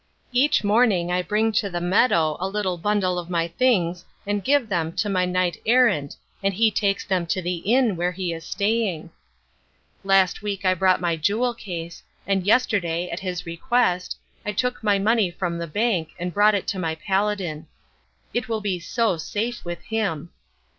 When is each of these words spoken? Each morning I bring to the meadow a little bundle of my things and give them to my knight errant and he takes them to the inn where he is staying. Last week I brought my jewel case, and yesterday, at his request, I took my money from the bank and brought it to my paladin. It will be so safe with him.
Each 0.31 0.63
morning 0.63 1.11
I 1.11 1.21
bring 1.21 1.51
to 1.51 1.69
the 1.69 1.79
meadow 1.79 2.35
a 2.39 2.47
little 2.49 2.79
bundle 2.79 3.19
of 3.19 3.29
my 3.29 3.47
things 3.47 4.03
and 4.25 4.43
give 4.43 4.67
them 4.67 4.93
to 4.93 5.09
my 5.09 5.25
knight 5.25 5.61
errant 5.63 6.15
and 6.41 6.55
he 6.55 6.71
takes 6.71 7.05
them 7.05 7.27
to 7.27 7.39
the 7.39 7.57
inn 7.57 7.95
where 7.95 8.11
he 8.11 8.33
is 8.33 8.43
staying. 8.43 9.11
Last 10.03 10.41
week 10.41 10.65
I 10.65 10.73
brought 10.73 11.01
my 11.01 11.17
jewel 11.17 11.53
case, 11.53 12.01
and 12.25 12.47
yesterday, 12.47 13.09
at 13.11 13.19
his 13.19 13.45
request, 13.45 14.17
I 14.43 14.53
took 14.53 14.81
my 14.83 14.97
money 14.97 15.29
from 15.29 15.59
the 15.59 15.67
bank 15.67 16.13
and 16.17 16.33
brought 16.33 16.55
it 16.55 16.65
to 16.69 16.79
my 16.79 16.95
paladin. 16.95 17.67
It 18.33 18.49
will 18.49 18.61
be 18.61 18.79
so 18.79 19.17
safe 19.17 19.63
with 19.63 19.81
him. 19.83 20.31